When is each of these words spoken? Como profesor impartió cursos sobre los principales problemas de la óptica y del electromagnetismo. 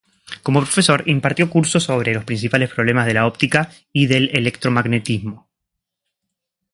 Como 0.41 0.61
profesor 0.61 1.03
impartió 1.05 1.47
cursos 1.51 1.83
sobre 1.83 2.15
los 2.15 2.23
principales 2.25 2.71
problemas 2.73 3.05
de 3.05 3.13
la 3.13 3.27
óptica 3.27 3.69
y 3.93 4.07
del 4.07 4.35
electromagnetismo. 4.35 5.47